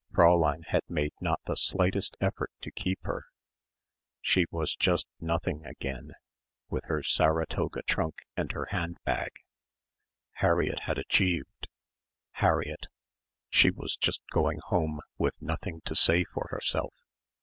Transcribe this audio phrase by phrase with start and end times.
[0.15, 3.27] Fräulein had made not the slightest effort to keep her.
[4.19, 6.13] She was just nothing again
[6.71, 9.29] with her Saratoga trunk and her hand bag.
[10.31, 11.67] Harriett had achieved.
[12.31, 12.87] Harriett.
[13.51, 16.95] She was just going home with nothing to say for herself.